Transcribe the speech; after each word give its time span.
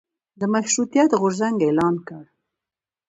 د 0.39 0.41
مشروطیت 0.53 1.11
غورځنګ 1.19 1.57
اعلان 1.63 1.95
کړ. 2.07 2.23